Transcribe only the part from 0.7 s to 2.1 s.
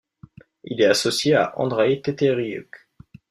est associé à Andreï